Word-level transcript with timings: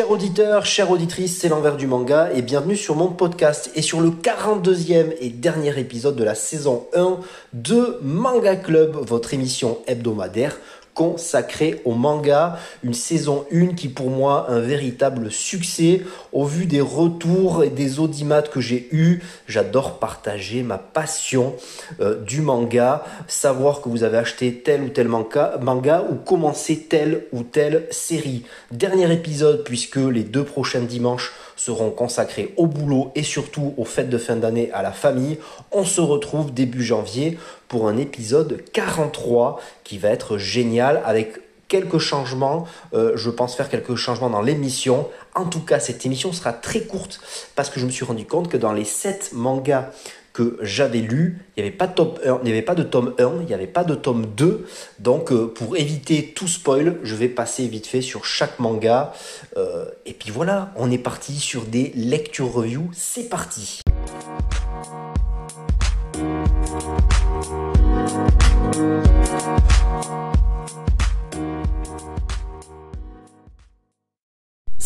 Chers 0.00 0.10
auditeurs, 0.10 0.64
chères 0.64 0.90
auditrices, 0.90 1.38
c'est 1.38 1.50
l'envers 1.50 1.76
du 1.76 1.86
manga 1.86 2.30
et 2.34 2.40
bienvenue 2.40 2.74
sur 2.74 2.96
mon 2.96 3.08
podcast 3.08 3.70
et 3.74 3.82
sur 3.82 4.00
le 4.00 4.08
42e 4.08 5.14
et 5.20 5.28
dernier 5.28 5.78
épisode 5.78 6.16
de 6.16 6.24
la 6.24 6.34
saison 6.34 6.86
1 6.94 7.18
de 7.52 7.98
Manga 8.00 8.56
Club, 8.56 8.96
votre 8.96 9.34
émission 9.34 9.76
hebdomadaire 9.86 10.56
consacré 10.94 11.80
au 11.84 11.94
manga, 11.94 12.58
une 12.82 12.94
saison 12.94 13.44
1 13.52 13.74
qui 13.74 13.88
pour 13.88 14.10
moi 14.10 14.46
un 14.48 14.60
véritable 14.60 15.30
succès 15.30 16.02
au 16.32 16.44
vu 16.44 16.66
des 16.66 16.80
retours 16.80 17.64
et 17.64 17.70
des 17.70 18.00
audimates 18.00 18.50
que 18.50 18.60
j'ai 18.60 18.88
eu. 18.92 19.22
J'adore 19.46 19.98
partager 19.98 20.62
ma 20.62 20.78
passion 20.78 21.54
euh, 22.00 22.20
du 22.22 22.40
manga, 22.40 23.04
savoir 23.26 23.80
que 23.80 23.88
vous 23.88 24.04
avez 24.04 24.18
acheté 24.18 24.54
tel 24.54 24.82
ou 24.82 24.88
tel 24.88 25.08
manga, 25.08 25.58
manga 25.60 26.04
ou 26.10 26.14
commencé 26.14 26.80
telle 26.80 27.24
ou 27.32 27.42
telle 27.42 27.86
série. 27.90 28.44
Dernier 28.70 29.12
épisode 29.12 29.64
puisque 29.64 29.96
les 29.96 30.24
deux 30.24 30.44
prochains 30.44 30.80
dimanches 30.80 31.32
seront 31.60 31.90
consacrés 31.90 32.54
au 32.56 32.66
boulot 32.66 33.12
et 33.14 33.22
surtout 33.22 33.74
aux 33.76 33.84
fêtes 33.84 34.08
de 34.08 34.16
fin 34.16 34.36
d'année 34.36 34.70
à 34.72 34.80
la 34.80 34.92
famille. 34.92 35.38
On 35.72 35.84
se 35.84 36.00
retrouve 36.00 36.54
début 36.54 36.82
janvier 36.82 37.38
pour 37.68 37.86
un 37.86 37.98
épisode 37.98 38.64
43 38.72 39.60
qui 39.84 39.98
va 39.98 40.08
être 40.08 40.38
génial 40.38 41.02
avec 41.04 41.38
quelques 41.68 41.98
changements. 41.98 42.66
Euh, 42.94 43.12
je 43.14 43.28
pense 43.28 43.54
faire 43.54 43.68
quelques 43.68 43.94
changements 43.94 44.30
dans 44.30 44.40
l'émission. 44.40 45.06
En 45.34 45.44
tout 45.44 45.60
cas, 45.60 45.80
cette 45.80 46.06
émission 46.06 46.32
sera 46.32 46.54
très 46.54 46.80
courte 46.80 47.20
parce 47.56 47.68
que 47.68 47.78
je 47.78 47.84
me 47.84 47.90
suis 47.90 48.06
rendu 48.06 48.24
compte 48.24 48.48
que 48.48 48.56
dans 48.56 48.72
les 48.72 48.86
7 48.86 49.32
mangas 49.34 49.90
que 50.32 50.58
j'avais 50.62 51.00
lu, 51.00 51.38
il 51.56 51.62
n'y 51.62 51.68
avait 51.68 51.76
pas 51.76 51.86
de 51.86 51.94
tome 51.94 52.14
1, 52.24 52.38
il 52.42 52.44
n'y 52.44 52.52
avait 52.52 52.62
pas 52.62 52.74
de 52.74 52.82
tome 52.82 53.14
1, 53.18 53.30
il 53.40 53.46
n'y 53.46 53.54
avait 53.54 53.66
pas 53.66 53.84
de 53.84 53.94
tome 53.94 54.26
2. 54.36 54.66
Donc 54.98 55.32
euh, 55.32 55.46
pour 55.46 55.76
éviter 55.76 56.32
tout 56.34 56.48
spoil, 56.48 56.98
je 57.02 57.14
vais 57.14 57.28
passer 57.28 57.66
vite 57.66 57.86
fait 57.86 58.00
sur 58.00 58.24
chaque 58.24 58.58
manga. 58.58 59.12
Euh, 59.56 59.86
et 60.06 60.12
puis 60.12 60.30
voilà, 60.30 60.72
on 60.76 60.90
est 60.90 60.98
parti 60.98 61.36
sur 61.38 61.64
des 61.64 61.92
lecture 61.94 62.52
reviews. 62.52 62.90
C'est 62.92 63.28
parti. 63.28 63.80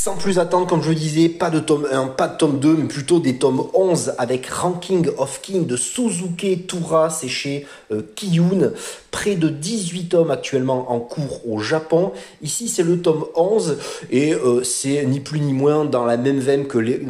Sans 0.05 0.17
plus 0.17 0.39
attendre, 0.39 0.67
comme 0.67 0.83
je 0.83 0.91
le 0.91 0.95
disais, 0.95 1.31
pas 1.31 1.49
de 1.49 1.61
tome 1.61 1.89
1, 1.91 2.09
pas 2.09 2.29
de 2.29 2.37
tome 2.37 2.61
2, 2.61 2.77
mais 2.77 2.89
plutôt 2.89 3.21
des 3.21 3.39
tomes 3.39 3.69
11 3.73 4.13
avec 4.19 4.47
Ranking 4.49 5.09
of 5.17 5.41
King 5.41 5.65
de 5.65 5.79
Suzuki 5.79 6.67
Tura, 6.67 7.09
c'est 7.09 7.27
chez 7.27 7.67
euh, 7.91 8.03
Kiyun. 8.15 8.73
Près 9.11 9.35
de 9.35 9.49
18 9.49 10.11
tomes 10.11 10.31
actuellement 10.31 10.93
en 10.93 11.01
cours 11.01 11.49
au 11.49 11.61
Japon. 11.61 12.13
Ici, 12.43 12.69
c'est 12.69 12.83
le 12.83 13.01
tome 13.01 13.25
11 13.35 13.79
et 14.11 14.35
euh, 14.35 14.63
c'est 14.63 15.07
ni 15.07 15.21
plus 15.21 15.41
ni 15.41 15.55
moins 15.55 15.87
dans 15.87 16.05
la 16.05 16.19
même 16.19 16.41
veine 16.41 16.67
que 16.67 16.77
les, 16.77 17.01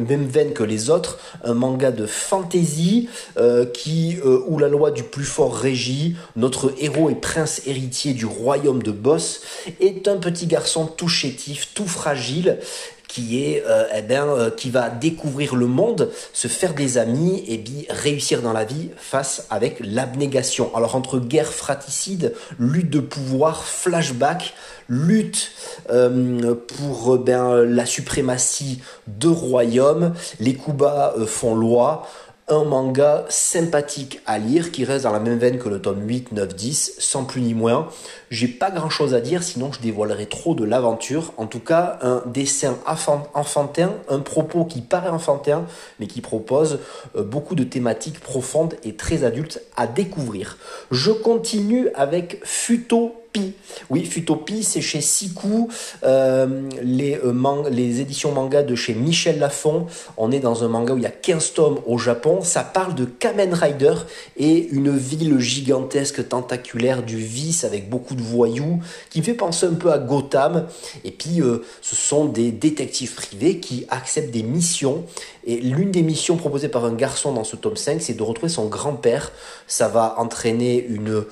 que 0.53 0.63
les 0.63 0.89
autres. 0.89 1.19
Un 1.43 1.53
manga 1.53 1.91
de 1.91 2.05
fantasy 2.05 3.09
euh, 3.37 3.65
qui, 3.65 4.19
où 4.47 4.57
la 4.57 4.69
loi 4.69 4.91
du 4.91 5.03
plus 5.03 5.25
fort 5.25 5.53
régit. 5.53 6.15
Notre 6.37 6.71
héros 6.79 7.09
et 7.09 7.15
prince 7.15 7.63
héritier 7.65 8.13
du 8.13 8.25
royaume 8.25 8.81
de 8.81 8.91
Boss 8.91 9.41
est 9.81 10.07
un 10.07 10.15
petit 10.15 10.45
garçon 10.45 10.85
tout 10.85 11.09
chétif, 11.09 11.73
tout 11.73 11.87
fragile 11.87 12.59
euh, 13.65 13.85
eh 13.95 14.01
ben, 14.01 14.27
euh, 14.27 14.49
qui 14.49 14.69
va 14.69 14.89
découvrir 14.89 15.55
le 15.55 15.67
monde, 15.67 16.11
se 16.33 16.47
faire 16.47 16.73
des 16.73 16.97
amis 16.97 17.43
et 17.47 17.63
réussir 17.89 18.41
dans 18.41 18.53
la 18.53 18.65
vie 18.65 18.89
face 18.97 19.45
avec 19.49 19.77
l'abnégation. 19.79 20.75
Alors 20.75 20.95
entre 20.95 21.19
guerre 21.19 21.51
fratricide, 21.51 22.33
lutte 22.59 22.89
de 22.89 22.99
pouvoir, 22.99 23.63
flashback, 23.63 24.53
lutte 24.87 25.51
euh, 25.89 26.55
pour 26.55 27.17
ben, 27.17 27.63
la 27.63 27.85
suprématie 27.85 28.81
de 29.07 29.27
royaume, 29.27 30.13
les 30.39 30.55
Kuba 30.55 31.13
font 31.25 31.55
loi 31.55 32.07
un 32.47 32.63
manga 32.63 33.25
sympathique 33.27 34.21
à 34.27 34.37
lire 34.37 34.71
qui 34.71 34.85
reste 34.85 35.05
dans 35.05 35.11
la 35.11 35.19
même 35.19 35.39
veine 35.39 35.57
que 35.57 35.67
le 35.67 35.81
tome 35.81 36.07
8, 36.07 36.31
9, 36.31 36.55
10, 36.55 36.95
sans 36.99 37.23
plus 37.23 37.41
ni 37.41 37.55
moins. 37.55 37.89
J'ai 38.29 38.47
pas 38.47 38.69
grand 38.69 38.89
chose 38.89 39.15
à 39.15 39.21
dire, 39.21 39.41
sinon 39.41 39.71
je 39.71 39.79
dévoilerai 39.79 40.27
trop 40.27 40.53
de 40.53 40.63
l'aventure. 40.63 41.33
En 41.37 41.47
tout 41.47 41.59
cas, 41.59 41.97
un 42.01 42.21
dessin 42.27 42.77
enfantin, 43.33 43.93
un 44.09 44.19
propos 44.19 44.65
qui 44.65 44.81
paraît 44.81 45.09
enfantin, 45.09 45.65
mais 45.99 46.05
qui 46.05 46.21
propose 46.21 46.79
euh, 47.15 47.23
beaucoup 47.23 47.55
de 47.55 47.63
thématiques 47.63 48.19
profondes 48.19 48.75
et 48.83 48.95
très 48.95 49.23
adultes 49.23 49.61
à 49.75 49.87
découvrir. 49.87 50.57
Je 50.91 51.11
continue 51.11 51.89
avec 51.95 52.41
Futo 52.43 53.24
oui, 53.89 54.05
Futopie, 54.05 54.63
c'est 54.63 54.81
chez 54.81 55.01
Siku, 55.01 55.69
euh, 56.03 56.69
les, 56.81 57.19
euh, 57.23 57.69
les 57.69 58.01
éditions 58.01 58.31
manga 58.31 58.63
de 58.63 58.75
chez 58.75 58.93
Michel 58.93 59.39
Lafon. 59.39 59.87
On 60.17 60.31
est 60.31 60.39
dans 60.39 60.63
un 60.63 60.67
manga 60.67 60.93
où 60.93 60.97
il 60.97 61.03
y 61.03 61.07
a 61.07 61.11
15 61.11 61.53
tomes 61.53 61.79
au 61.85 61.97
Japon. 61.97 62.39
Ça 62.41 62.63
parle 62.63 62.95
de 62.95 63.05
Kamen 63.05 63.53
Rider 63.53 63.93
et 64.37 64.67
une 64.69 64.95
ville 64.95 65.39
gigantesque, 65.39 66.27
tentaculaire 66.27 67.03
du 67.03 67.17
vice 67.17 67.63
avec 67.63 67.89
beaucoup 67.89 68.15
de 68.15 68.21
voyous 68.21 68.79
qui 69.09 69.21
fait 69.21 69.33
penser 69.33 69.65
un 69.65 69.73
peu 69.73 69.91
à 69.91 69.99
Gotham. 69.99 70.67
Et 71.03 71.11
puis, 71.11 71.41
euh, 71.41 71.63
ce 71.81 71.95
sont 71.95 72.25
des 72.25 72.51
détectives 72.51 73.13
privés 73.13 73.59
qui 73.59 73.85
acceptent 73.89 74.31
des 74.31 74.43
missions. 74.43 75.03
Et 75.45 75.57
l'une 75.57 75.91
des 75.91 76.01
missions 76.01 76.37
proposées 76.37 76.69
par 76.69 76.85
un 76.85 76.93
garçon 76.93 77.33
dans 77.33 77.43
ce 77.43 77.55
tome 77.55 77.75
5, 77.75 78.01
c'est 78.01 78.13
de 78.13 78.23
retrouver 78.23 78.51
son 78.51 78.65
grand-père. 78.65 79.31
Ça 79.67 79.87
va 79.87 80.15
entraîner 80.17 80.83
une 80.87 81.23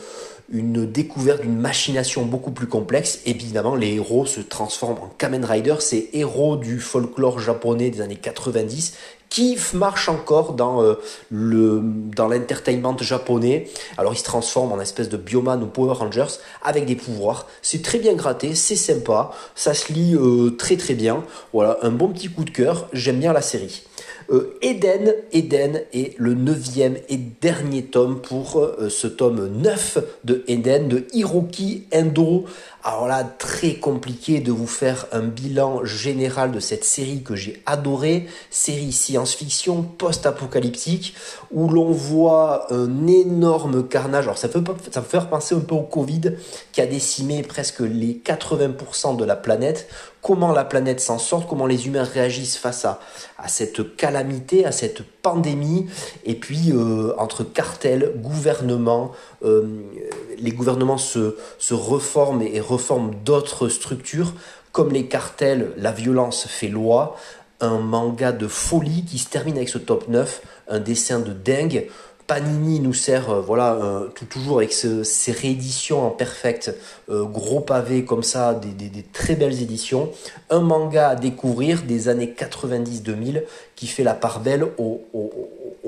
une 0.53 0.85
découverte 0.85 1.41
d'une 1.41 1.59
machination 1.59 2.23
beaucoup 2.23 2.51
plus 2.51 2.67
complexe. 2.67 3.19
Évidemment, 3.25 3.75
les 3.75 3.95
héros 3.95 4.25
se 4.25 4.39
transforment 4.39 4.99
en 4.99 5.11
Kamen 5.17 5.43
Rider, 5.43 5.75
ces 5.79 6.11
héros 6.13 6.55
du 6.55 6.79
folklore 6.79 7.39
japonais 7.39 7.89
des 7.89 8.01
années 8.01 8.15
90 8.15 8.93
qui 9.29 9.57
marche 9.73 10.09
encore 10.09 10.53
dans 10.53 10.83
euh, 10.83 10.93
dans 11.31 12.27
l'entertainment 12.27 12.95
japonais. 12.99 13.67
Alors 13.97 14.13
ils 14.13 14.19
se 14.19 14.23
transforment 14.23 14.73
en 14.73 14.79
espèce 14.79 15.09
de 15.09 15.17
Bioman 15.17 15.63
ou 15.63 15.65
Power 15.65 15.95
Rangers 15.95 16.37
avec 16.63 16.85
des 16.85 16.95
pouvoirs. 16.95 17.47
C'est 17.63 17.81
très 17.81 17.97
bien 17.97 18.13
gratté, 18.13 18.53
c'est 18.53 18.75
sympa, 18.75 19.31
ça 19.55 19.73
se 19.73 19.91
lit 19.91 20.13
euh, 20.13 20.51
très 20.51 20.77
très 20.77 20.93
bien. 20.93 21.23
Voilà, 21.51 21.79
un 21.81 21.89
bon 21.89 22.09
petit 22.09 22.29
coup 22.29 22.43
de 22.43 22.51
cœur. 22.51 22.87
J'aime 22.93 23.19
bien 23.19 23.33
la 23.33 23.41
série. 23.41 23.81
Euh, 24.29 24.57
Eden, 24.61 25.13
Eden 25.31 25.81
est 25.93 26.17
le 26.17 26.33
neuvième 26.33 26.97
et 27.09 27.17
dernier 27.17 27.83
tome 27.83 28.21
pour 28.21 28.59
euh, 28.59 28.89
ce 28.89 29.07
tome 29.07 29.47
9 29.47 29.97
de 30.23 30.43
Eden 30.47 30.87
de 30.87 31.05
Hiroki 31.13 31.85
Endo. 31.93 32.45
Alors 32.83 33.07
là, 33.07 33.23
très 33.23 33.75
compliqué 33.75 34.39
de 34.39 34.51
vous 34.51 34.67
faire 34.67 35.07
un 35.11 35.21
bilan 35.21 35.85
général 35.85 36.51
de 36.51 36.59
cette 36.59 36.83
série 36.83 37.23
que 37.23 37.35
j'ai 37.35 37.61
adorée, 37.65 38.27
série 38.49 38.91
science-fiction 38.91 39.83
post-apocalyptique, 39.83 41.15
où 41.51 41.69
l'on 41.69 41.91
voit 41.91 42.67
un 42.73 43.07
énorme 43.07 43.87
carnage. 43.87 44.25
Alors 44.25 44.37
ça 44.37 44.49
peut, 44.49 44.63
ça 44.91 45.01
peut 45.01 45.07
faire 45.07 45.29
penser 45.29 45.55
un 45.55 45.61
peu 45.61 45.75
au 45.75 45.83
Covid, 45.83 46.33
qui 46.73 46.81
a 46.81 46.85
décimé 46.85 47.41
presque 47.41 47.79
les 47.79 48.21
80% 48.25 49.15
de 49.15 49.23
la 49.23 49.37
planète, 49.37 49.87
comment 50.23 50.53
la 50.53 50.63
planète 50.63 51.01
s'en 51.01 51.19
sort, 51.19 51.47
comment 51.47 51.67
les 51.67 51.85
humains 51.85 52.05
réagissent 52.05 52.57
face 52.57 52.85
à, 52.85 52.99
cette 53.47 53.95
calamité, 53.97 54.65
à 54.65 54.71
cette 54.71 55.03
pandémie, 55.03 55.85
et 56.23 56.35
puis 56.35 56.71
euh, 56.71 57.13
entre 57.19 57.43
cartels, 57.43 58.13
gouvernements, 58.15 59.11
euh, 59.43 59.83
les 60.39 60.51
gouvernements 60.51 60.97
se, 60.97 61.35
se 61.59 61.73
reforment 61.73 62.41
et 62.41 62.61
reforment 62.61 63.13
d'autres 63.25 63.67
structures, 63.67 64.33
comme 64.71 64.91
les 64.91 65.07
cartels, 65.07 65.73
la 65.77 65.91
violence 65.91 66.47
fait 66.47 66.69
loi, 66.69 67.17
un 67.59 67.79
manga 67.79 68.31
de 68.31 68.47
folie 68.47 69.05
qui 69.05 69.19
se 69.19 69.29
termine 69.29 69.57
avec 69.57 69.69
ce 69.69 69.77
top 69.77 70.07
9, 70.07 70.41
un 70.69 70.79
dessin 70.79 71.19
de 71.19 71.33
dingue, 71.33 71.87
Panini 72.27 72.79
nous 72.79 72.93
sert, 72.93 73.29
euh, 73.29 73.41
voilà, 73.41 73.73
euh, 73.73 74.07
tout, 74.07 74.25
toujours 74.25 74.57
avec 74.57 74.71
ces 74.73 75.31
rééditions 75.31 76.05
en 76.05 76.09
perfect, 76.09 76.73
euh, 77.09 77.23
gros 77.25 77.59
pavé 77.59 78.05
comme 78.05 78.23
ça, 78.23 78.53
des, 78.53 79.03
très 79.11 79.35
belles 79.35 79.61
éditions. 79.61 80.11
Un 80.49 80.61
manga 80.61 81.09
à 81.09 81.15
découvrir 81.15 81.83
des 81.83 82.07
années 82.09 82.33
90-2000 82.37 83.43
qui 83.75 83.87
fait 83.87 84.03
la 84.03 84.13
part 84.13 84.39
belle 84.39 84.67
au, 84.77 85.01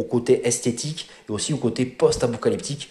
côté 0.10 0.48
esthétique 0.48 1.10
et 1.28 1.32
aussi 1.32 1.54
au 1.54 1.58
côté 1.58 1.86
post-apocalyptique. 1.86 2.90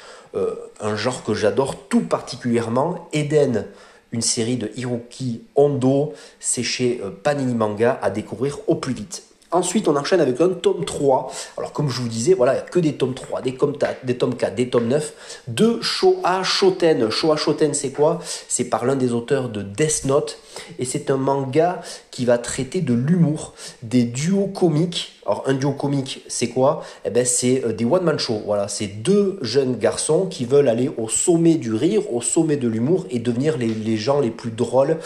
un 0.80 0.96
genre 0.96 1.22
que 1.22 1.32
j'adore 1.32 1.76
tout 1.88 2.00
particulièrement. 2.00 3.08
Eden, 3.12 3.66
une 4.10 4.20
série 4.20 4.56
de 4.56 4.70
Hiroki 4.76 5.42
Hondo, 5.54 6.12
c'est 6.40 6.64
chez 6.64 7.00
Panini 7.22 7.54
Manga 7.54 7.98
à 8.02 8.10
découvrir 8.10 8.58
au 8.66 8.74
plus 8.74 8.94
vite. 8.94 9.22
Ensuite, 9.54 9.86
on 9.86 9.94
enchaîne 9.94 10.20
avec 10.20 10.40
un 10.40 10.48
tome 10.48 10.84
3. 10.84 11.30
Alors, 11.58 11.72
comme 11.72 11.88
je 11.88 12.00
vous 12.00 12.08
disais, 12.08 12.34
voilà, 12.34 12.54
il 12.54 12.56
n'y 12.56 12.62
a 12.62 12.64
que 12.64 12.80
des 12.80 12.94
tomes 12.94 13.14
3, 13.14 13.40
des 13.40 13.54
tomes, 13.54 13.78
4, 13.78 14.04
des 14.04 14.18
tomes 14.18 14.34
4, 14.34 14.56
des 14.56 14.68
tomes 14.68 14.88
9 14.88 15.42
de 15.46 15.78
Showa 15.80 16.42
Shoten. 16.42 17.08
Showa 17.08 17.36
Shoten, 17.36 17.72
c'est 17.72 17.92
quoi? 17.92 18.18
C'est 18.48 18.64
par 18.64 18.84
l'un 18.84 18.96
des 18.96 19.12
auteurs 19.12 19.50
de 19.50 19.62
Death 19.62 20.06
Note. 20.06 20.38
Et 20.80 20.84
c'est 20.84 21.08
un 21.08 21.16
manga 21.16 21.80
qui 22.10 22.24
va 22.24 22.38
traiter 22.38 22.80
de 22.80 22.94
l'humour, 22.94 23.54
des 23.82 24.04
duos 24.04 24.46
comiques 24.46 25.20
Alors 25.26 25.42
un 25.46 25.54
duo 25.54 25.72
comique, 25.72 26.22
c'est 26.28 26.48
quoi? 26.48 26.84
Eh 27.04 27.10
ben 27.10 27.26
c'est 27.26 27.72
des 27.74 27.84
one 27.84 28.04
man 28.04 28.18
show. 28.20 28.40
Voilà, 28.46 28.68
c'est 28.68 28.86
deux 28.86 29.38
jeunes 29.42 29.76
garçons 29.76 30.26
qui 30.26 30.44
veulent 30.44 30.68
aller 30.68 30.90
au 30.96 31.08
sommet 31.08 31.54
du 31.54 31.74
rire, 31.74 32.02
au 32.12 32.20
sommet 32.20 32.56
de 32.56 32.68
l'humour 32.68 33.06
et 33.10 33.18
devenir 33.18 33.58
les, 33.58 33.96
gens 33.96 34.20
les 34.20 34.30
plus 34.30 34.52
drôles 34.52 34.98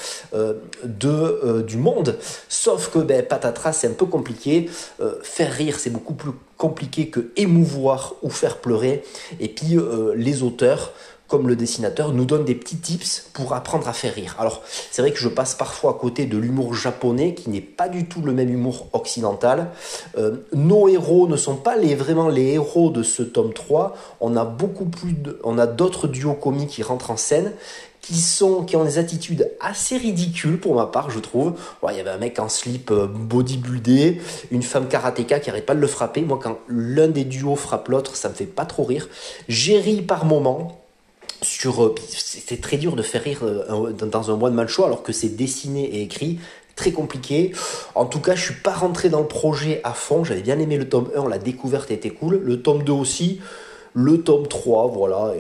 de 0.85 1.63
du 1.63 1.79
monde. 1.79 2.19
Sauf 2.49 2.91
que 2.91 2.99
ben 2.99 3.25
patatras, 3.25 3.73
c'est 3.73 3.87
un 3.87 3.93
peu 3.93 4.07
compliqué. 4.07 4.38
Faire 5.23 5.53
rire, 5.53 5.79
c'est 5.79 5.91
beaucoup 5.91 6.15
plus 6.15 6.33
compliqué 6.57 7.09
que 7.09 7.31
émouvoir 7.37 8.15
ou 8.23 8.31
faire 8.31 8.59
pleurer. 8.59 9.05
Et 9.41 9.49
puis 9.49 9.77
les 10.17 10.43
auteurs 10.43 10.93
comme 11.29 11.47
le 11.47 11.57
dessinateur, 11.57 12.13
nous 12.13 12.25
donne 12.25 12.47
des 12.47 12.55
petits 12.55 12.79
tips 12.79 13.29
pour 13.35 13.53
apprendre 13.53 13.87
à 13.87 13.93
faire 13.93 14.15
rire. 14.15 14.35
Alors, 14.39 14.63
c'est 14.91 15.03
vrai 15.03 15.13
que 15.13 15.19
je 15.19 15.29
passe 15.29 15.55
parfois 15.55 15.91
à 15.91 15.95
côté 15.95 16.25
de 16.25 16.39
l'humour 16.39 16.75
japonais, 16.75 17.35
qui 17.35 17.51
n'est 17.51 17.61
pas 17.61 17.91
du 17.91 18.07
tout 18.07 18.23
le 18.23 18.33
même 18.33 18.49
humour 18.49 18.89
occidental. 18.95 19.69
Euh, 20.17 20.39
nos 20.55 20.89
héros 20.89 21.29
ne 21.29 21.37
sont 21.37 21.57
pas 21.57 21.77
les, 21.77 21.95
vraiment 21.95 22.29
les 22.29 22.55
héros 22.55 22.89
de 22.89 23.03
ce 23.03 23.23
tome 23.23 23.53
3. 23.53 23.95
On 24.21 24.37
a 24.37 24.47
beaucoup 24.47 24.87
plus 24.87 25.15
on 25.45 25.59
a 25.59 25.67
d'autres 25.67 26.09
duos 26.09 26.33
comiques 26.33 26.71
qui 26.71 26.83
rentrent 26.83 27.11
en 27.11 27.19
scène, 27.19 27.53
qui 28.09 28.23
sont, 28.23 28.65
qui 28.65 28.75
ont 28.75 28.85
des 28.85 28.97
attitudes 28.97 29.51
assez 29.61 29.99
ridicules 29.99 30.59
pour 30.59 30.75
ma 30.75 30.87
part, 30.87 31.11
je 31.11 31.19
trouve. 31.19 31.53
il 31.91 31.97
y 31.97 32.01
avait 32.01 32.09
un 32.09 32.17
mec 32.17 32.39
en 32.39 32.49
slip 32.49 32.91
euh, 32.91 33.07
bodybuildé, 33.07 34.19
une 34.51 34.63
femme 34.63 34.89
karatéka 34.89 35.41
qui 35.41 35.51
arrête 35.51 35.67
pas 35.67 35.75
de 35.75 35.81
le 35.81 35.87
frapper. 35.87 36.23
Moi, 36.23 36.41
quand 36.43 36.59
l'un 36.69 37.09
des 37.09 37.25
duos 37.25 37.55
frappe 37.55 37.89
l'autre, 37.89 38.17
ça 38.17 38.31
me 38.31 38.35
fait 38.35 38.47
pas 38.47 38.65
trop 38.65 38.85
rire. 38.85 39.11
J'ai 39.49 39.79
ri 39.79 40.01
par 40.01 40.25
moments 40.25 40.81
sur 41.43 41.85
euh, 41.85 41.95
c'est 42.09 42.63
très 42.63 42.79
dur 42.79 42.97
de 42.97 43.03
faire 43.03 43.23
rire 43.23 43.41
euh, 43.43 43.93
dans 43.93 44.31
un 44.31 44.41
one 44.41 44.55
man 44.55 44.67
show 44.67 44.85
alors 44.85 45.03
que 45.03 45.13
c'est 45.13 45.29
dessiné 45.29 45.85
et 45.85 46.01
écrit 46.01 46.41
très 46.77 46.93
compliqué. 46.93 47.53
En 47.95 48.07
tout 48.07 48.21
cas, 48.21 48.37
je 48.37 48.43
suis 48.43 48.55
pas 48.55 48.73
rentré 48.73 49.11
dans 49.11 49.21
le 49.21 49.27
projet 49.27 49.83
à 49.85 49.93
fond. 49.93 50.25
J'avais 50.25 50.41
bien 50.41 50.59
aimé 50.59 50.79
le 50.79 50.89
tome 50.89 51.11
1, 51.15 51.29
la 51.29 51.39
découverte 51.39 51.91
était 51.91 52.11
cool. 52.11 52.41
Le 52.43 52.63
tome 52.63 52.85
2 52.85 52.93
aussi. 52.93 53.41
Le 53.93 54.23
tome 54.23 54.47
3, 54.47 54.87
voilà, 54.89 55.33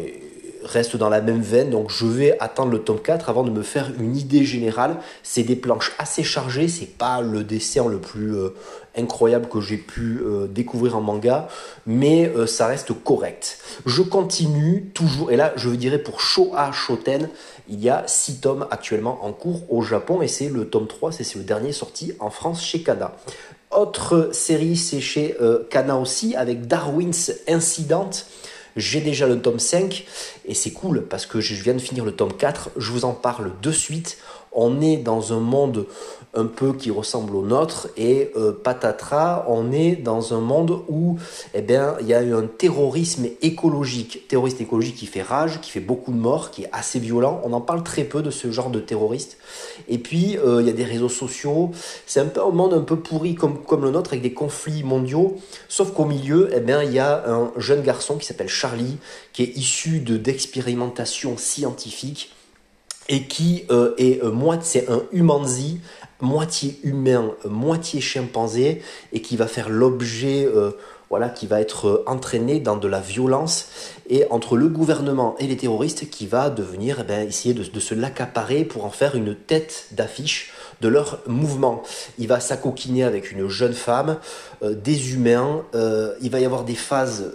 reste 0.68 0.96
dans 0.96 1.08
la 1.08 1.20
même 1.20 1.40
veine. 1.40 1.70
Donc 1.70 1.90
je 1.90 2.06
vais 2.06 2.36
attendre 2.40 2.70
le 2.70 2.80
tome 2.80 3.00
4 3.00 3.28
avant 3.28 3.42
de 3.42 3.50
me 3.50 3.62
faire 3.62 3.90
une 3.98 4.16
idée 4.16 4.44
générale. 4.44 4.96
C'est 5.22 5.42
des 5.42 5.56
planches 5.56 5.92
assez 5.98 6.22
chargées. 6.22 6.68
C'est 6.68 6.96
pas 6.98 7.20
le 7.20 7.44
dessin 7.44 7.88
le 7.88 7.98
plus 7.98 8.34
euh, 8.34 8.50
incroyable 8.96 9.48
que 9.48 9.60
j'ai 9.60 9.76
pu 9.76 10.20
euh, 10.20 10.46
découvrir 10.46 10.96
en 10.96 11.00
manga, 11.00 11.48
mais 11.86 12.28
euh, 12.28 12.46
ça 12.46 12.66
reste 12.66 12.92
correct. 13.04 13.58
Je 13.86 14.02
continue 14.02 14.90
toujours, 14.94 15.30
et 15.30 15.36
là 15.36 15.52
je 15.56 15.70
dirais 15.70 15.98
pour 15.98 16.20
Showa 16.20 16.72
Shoten, 16.72 17.28
il 17.68 17.80
y 17.80 17.88
a 17.88 18.04
6 18.06 18.40
tomes 18.40 18.66
actuellement 18.70 19.24
en 19.24 19.32
cours 19.32 19.62
au 19.72 19.82
Japon, 19.82 20.22
et 20.22 20.28
c'est 20.28 20.48
le 20.48 20.68
tome 20.68 20.86
3, 20.86 21.12
c'est 21.12 21.34
le 21.36 21.42
dernier 21.42 21.72
sorti 21.72 22.12
en 22.18 22.30
France 22.30 22.62
chez 22.62 22.82
Kana. 22.82 23.14
Autre 23.70 24.30
série, 24.32 24.76
c'est 24.76 25.00
chez 25.00 25.36
Kana 25.68 25.98
aussi, 25.98 26.34
avec 26.34 26.66
Darwin's 26.66 27.32
Incident. 27.46 28.10
J'ai 28.76 29.00
déjà 29.00 29.26
le 29.26 29.40
tome 29.40 29.58
5 29.58 30.04
et 30.46 30.54
c'est 30.54 30.72
cool 30.72 31.06
parce 31.06 31.26
que 31.26 31.40
je 31.40 31.54
viens 31.54 31.74
de 31.74 31.78
finir 31.78 32.04
le 32.04 32.12
tome 32.12 32.32
4. 32.32 32.70
Je 32.76 32.90
vous 32.92 33.04
en 33.04 33.12
parle 33.12 33.52
de 33.60 33.72
suite. 33.72 34.18
On 34.52 34.80
est 34.80 34.96
dans 34.96 35.32
un 35.32 35.40
monde 35.40 35.86
un 36.34 36.44
peu 36.44 36.72
qui 36.72 36.90
ressemble 36.90 37.34
au 37.34 37.42
nôtre 37.42 37.88
et 37.96 38.30
euh, 38.36 38.52
patatras, 38.52 39.46
on 39.48 39.72
est 39.72 39.96
dans 39.96 40.34
un 40.34 40.40
monde 40.40 40.82
où 40.88 41.18
eh 41.54 41.62
bien, 41.62 41.96
il 42.00 42.06
y 42.06 42.14
a 42.14 42.20
un 42.20 42.46
terrorisme 42.46 43.26
écologique, 43.42 44.28
terroriste 44.28 44.60
écologique 44.60 44.96
qui 44.96 45.06
fait 45.06 45.22
rage, 45.22 45.60
qui 45.60 45.70
fait 45.70 45.80
beaucoup 45.80 46.12
de 46.12 46.18
morts, 46.18 46.50
qui 46.50 46.64
est 46.64 46.70
assez 46.72 46.98
violent. 46.98 47.40
On 47.44 47.52
en 47.52 47.60
parle 47.60 47.82
très 47.82 48.04
peu 48.04 48.22
de 48.22 48.30
ce 48.30 48.50
genre 48.50 48.70
de 48.70 48.80
terroriste. 48.80 49.38
Et 49.88 49.98
puis 49.98 50.36
euh, 50.38 50.60
il 50.60 50.66
y 50.66 50.70
a 50.70 50.74
des 50.74 50.84
réseaux 50.84 51.08
sociaux. 51.08 51.70
C'est 52.06 52.20
un 52.20 52.26
peu 52.26 52.42
un 52.42 52.50
monde 52.50 52.74
un 52.74 52.82
peu 52.82 52.96
pourri 52.96 53.34
comme, 53.34 53.58
le 53.82 53.90
nôtre 53.90 54.10
avec 54.10 54.22
des 54.22 54.34
conflits 54.34 54.82
mondiaux. 54.82 55.36
Sauf 55.68 55.92
qu'au 55.92 56.04
milieu, 56.04 56.50
eh 56.52 56.62
il 56.84 56.92
y 56.92 56.98
a 56.98 57.28
un 57.28 57.50
jeune 57.56 57.82
garçon 57.82 58.16
qui 58.16 58.26
s'appelle 58.26 58.48
Charlie, 58.48 58.98
qui 59.32 59.42
est 59.42 59.56
issu 59.56 60.00
de 60.00 60.16
d'expérimentations 60.16 61.36
scientifiques 61.38 62.32
et 63.08 63.24
qui 63.24 63.64
euh, 63.70 63.94
est 63.98 64.22
moi 64.22 64.58
c'est 64.60 64.90
un 64.90 65.02
humanzi 65.12 65.80
moitié 66.20 66.78
humain, 66.82 67.32
moitié 67.44 68.00
chimpanzé, 68.00 68.82
et 69.12 69.22
qui 69.22 69.36
va 69.36 69.46
faire 69.46 69.68
l'objet, 69.68 70.46
euh, 70.46 70.72
voilà, 71.10 71.28
qui 71.28 71.46
va 71.46 71.60
être 71.60 71.86
euh, 71.86 72.04
entraîné 72.06 72.60
dans 72.60 72.76
de 72.76 72.88
la 72.88 73.00
violence, 73.00 73.68
et 74.08 74.26
entre 74.30 74.56
le 74.56 74.68
gouvernement 74.68 75.36
et 75.38 75.46
les 75.46 75.56
terroristes, 75.56 76.10
qui 76.10 76.26
va 76.26 76.50
devenir, 76.50 76.98
eh 77.00 77.04
ben, 77.04 77.28
essayer 77.28 77.54
de, 77.54 77.80
se 77.80 77.94
l'accaparer 77.94 78.64
pour 78.64 78.84
en 78.84 78.90
faire 78.90 79.14
une 79.14 79.34
tête 79.34 79.88
d'affiche 79.92 80.52
de 80.80 80.88
leur 80.88 81.20
mouvement. 81.26 81.82
Il 82.18 82.28
va 82.28 82.40
s'acoquiner 82.40 83.04
avec 83.04 83.32
une 83.32 83.48
jeune 83.48 83.72
femme, 83.72 84.18
euh, 84.62 84.74
des 84.74 85.12
humains, 85.14 85.64
il 86.20 86.30
va 86.30 86.40
y 86.40 86.44
avoir 86.44 86.64
des 86.64 86.74
phases 86.74 87.32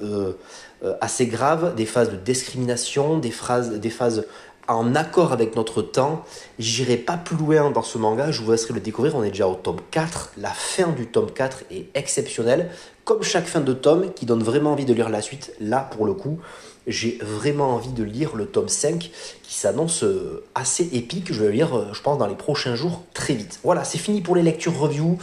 assez 1.00 1.28
graves, 1.28 1.76
des 1.76 1.86
phases 1.86 2.12
de 2.12 2.18
discrimination, 2.18 3.18
des, 3.18 3.34
des 3.80 3.90
phases 3.90 4.26
en 4.68 4.96
accord 4.96 5.34
avec 5.34 5.56
notre 5.56 5.82
temps. 5.82 6.24
J'irai 6.60 6.98
pas 6.98 7.18
plus 7.18 7.38
loin 7.38 7.72
dans 7.72 7.82
ce 7.82 7.98
manga, 7.98 8.32
je 8.32 8.42
vous 8.42 8.52
laisserai 8.52 8.74
le 8.74 8.80
découvrir. 8.80 9.16
On 9.16 9.24
est 9.24 9.30
déjà 9.30 9.48
au 9.48 9.56
tome 9.56 9.80
4. 9.92 10.34
La 10.38 10.50
fin 10.50 10.90
du 10.90 11.08
tome 11.08 11.32
4 11.32 11.64
est 11.72 11.88
exceptionnelle. 11.96 12.70
Comme 13.04 13.24
chaque 13.24 13.46
fin 13.46 13.62
de 13.62 13.74
tome 13.74 14.14
qui 14.14 14.26
donne 14.26 14.44
vraiment 14.44 14.72
envie 14.72 14.86
de 14.86 14.94
lire 14.94 15.10
la 15.10 15.22
suite, 15.22 15.54
là 15.60 15.90
pour 15.92 16.06
le 16.06 16.14
coup, 16.14 16.40
j'ai 16.88 17.18
vraiment 17.22 17.76
envie 17.76 17.92
de 17.92 18.04
lire 18.04 18.36
le 18.36 18.46
tome 18.46 18.70
5 18.70 19.12
qui 19.42 19.54
s'annonce 19.54 20.04
euh, 20.04 20.44
assez 20.56 20.90
épique. 20.94 21.32
Je 21.32 21.40
vais 21.42 21.48
le 21.48 21.54
lire, 21.54 21.78
euh, 21.78 21.88
je 21.94 22.02
pense, 22.02 22.18
dans 22.18 22.28
les 22.28 22.36
prochains 22.36 22.76
jours 22.76 23.04
très 23.14 23.34
vite. 23.34 23.60
Voilà, 23.64 23.84
c'est 23.84 23.98
fini 23.98 24.22
pour 24.22 24.36
les 24.36 24.44
lectures 24.44 24.78
review. 24.78 25.18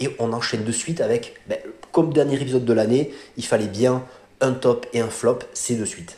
Et 0.00 0.14
on 0.18 0.32
enchaîne 0.32 0.64
de 0.64 0.72
suite 0.72 1.00
avec, 1.00 1.34
ben, 1.48 1.58
comme 1.92 2.12
dernier 2.12 2.40
épisode 2.40 2.64
de 2.64 2.72
l'année, 2.72 3.12
il 3.36 3.44
fallait 3.44 3.66
bien 3.66 4.04
un 4.40 4.52
top 4.52 4.86
et 4.92 5.00
un 5.00 5.08
flop, 5.08 5.40
c'est 5.52 5.74
de 5.74 5.84
suite. 5.84 6.16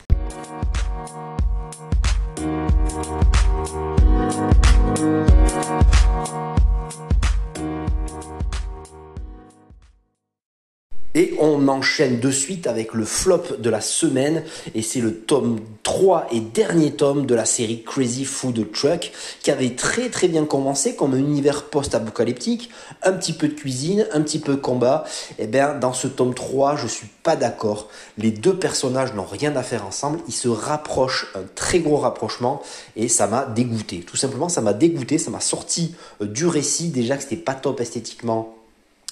Et 11.21 11.35
on 11.37 11.67
enchaîne 11.67 12.19
de 12.19 12.31
suite 12.31 12.65
avec 12.65 12.95
le 12.95 13.05
flop 13.05 13.43
de 13.59 13.69
la 13.69 13.79
semaine 13.79 14.43
et 14.73 14.81
c'est 14.81 15.01
le 15.01 15.13
tome 15.13 15.59
3 15.83 16.25
et 16.31 16.39
dernier 16.39 16.93
tome 16.93 17.27
de 17.27 17.35
la 17.35 17.45
série 17.45 17.83
Crazy 17.83 18.25
Food 18.25 18.71
Truck 18.71 19.11
qui 19.43 19.51
avait 19.51 19.75
très 19.75 20.09
très 20.09 20.27
bien 20.27 20.45
commencé 20.45 20.95
comme 20.95 21.13
un 21.13 21.19
univers 21.19 21.65
post-apocalyptique, 21.65 22.71
un 23.03 23.13
petit 23.13 23.33
peu 23.33 23.49
de 23.49 23.53
cuisine, 23.53 24.07
un 24.13 24.21
petit 24.21 24.39
peu 24.39 24.53
de 24.53 24.61
combat. 24.61 25.03
Et 25.37 25.43
eh 25.43 25.47
bien 25.47 25.75
dans 25.75 25.93
ce 25.93 26.07
tome 26.07 26.33
3, 26.33 26.75
je 26.75 26.87
suis 26.87 27.09
pas 27.21 27.35
d'accord. 27.35 27.89
Les 28.17 28.31
deux 28.31 28.57
personnages 28.57 29.13
n'ont 29.13 29.23
rien 29.23 29.55
à 29.55 29.61
faire 29.61 29.85
ensemble, 29.85 30.21
ils 30.27 30.33
se 30.33 30.47
rapprochent, 30.47 31.31
un 31.35 31.43
très 31.53 31.81
gros 31.81 31.97
rapprochement 31.97 32.63
et 32.95 33.07
ça 33.07 33.27
m'a 33.27 33.45
dégoûté. 33.45 33.99
Tout 33.99 34.17
simplement, 34.17 34.49
ça 34.49 34.61
m'a 34.61 34.73
dégoûté, 34.73 35.19
ça 35.19 35.29
m'a 35.29 35.39
sorti 35.39 35.93
euh, 36.19 36.25
du 36.25 36.47
récit 36.47 36.89
déjà 36.89 37.15
que 37.15 37.21
c'était 37.21 37.35
pas 37.35 37.53
top 37.53 37.79
esthétiquement 37.79 38.55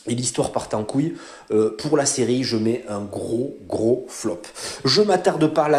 et 0.07 0.15
l'histoire 0.15 0.51
part 0.51 0.69
en 0.73 0.83
couille. 0.83 1.15
Euh, 1.51 1.75
pour 1.77 1.97
la 1.97 2.05
série, 2.05 2.43
je 2.43 2.57
mets 2.57 2.83
un 2.87 3.01
gros, 3.01 3.57
gros 3.67 4.05
flop. 4.07 4.41
Je 4.85 5.01
m'attarde 5.01 5.53
pas, 5.53 5.69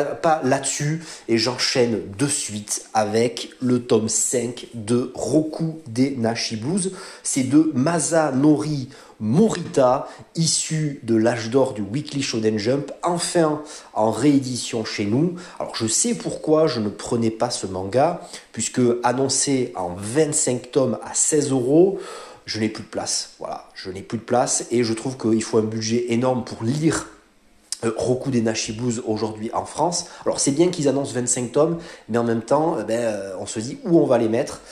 là-dessus 0.42 1.02
et 1.28 1.38
j'enchaîne 1.38 2.00
de 2.18 2.26
suite 2.26 2.86
avec 2.94 3.50
le 3.60 3.82
tome 3.82 4.08
5 4.08 4.68
de 4.74 5.12
Roku 5.14 5.80
des 5.86 6.16
Nashi 6.16 6.56
Blues. 6.56 6.92
C'est 7.22 7.44
de 7.44 7.70
Masanori 7.74 8.88
Morita, 9.20 10.08
issu 10.34 11.00
de 11.02 11.14
l'âge 11.14 11.50
d'or 11.50 11.74
du 11.74 11.82
Weekly 11.82 12.22
Shonen 12.22 12.58
Jump, 12.58 12.90
enfin 13.02 13.62
en 13.92 14.10
réédition 14.10 14.86
chez 14.86 15.04
nous. 15.04 15.34
Alors 15.58 15.76
je 15.76 15.86
sais 15.86 16.14
pourquoi 16.14 16.66
je 16.66 16.80
ne 16.80 16.88
prenais 16.88 17.30
pas 17.30 17.50
ce 17.50 17.66
manga, 17.66 18.22
puisque 18.52 18.80
annoncé 19.04 19.74
en 19.76 19.94
25 19.94 20.70
tomes 20.70 20.98
à 21.04 21.12
16 21.12 21.50
euros, 21.50 21.98
je 22.50 22.58
n'ai 22.58 22.68
plus 22.68 22.82
de 22.82 22.88
place. 22.88 23.30
Voilà, 23.38 23.68
je 23.74 23.90
n'ai 23.90 24.02
plus 24.02 24.18
de 24.18 24.24
place 24.24 24.66
et 24.72 24.82
je 24.82 24.92
trouve 24.92 25.16
qu'il 25.16 25.42
faut 25.42 25.58
un 25.58 25.62
budget 25.62 26.06
énorme 26.08 26.42
pour 26.44 26.64
lire 26.64 27.06
euh, 27.84 27.92
Roku 27.96 28.32
des 28.32 28.42
Nashibus 28.42 29.00
aujourd'hui 29.06 29.52
en 29.54 29.64
France. 29.64 30.06
Alors 30.26 30.40
c'est 30.40 30.50
bien 30.50 30.68
qu'ils 30.68 30.88
annoncent 30.88 31.12
25 31.12 31.52
tomes, 31.52 31.78
mais 32.08 32.18
en 32.18 32.24
même 32.24 32.42
temps, 32.42 32.76
eh 32.80 32.82
ben, 32.82 32.98
euh, 32.98 33.36
on 33.38 33.46
se 33.46 33.60
dit 33.60 33.78
où 33.84 34.00
on 34.00 34.06
va 34.06 34.18
les 34.18 34.28
mettre. 34.28 34.62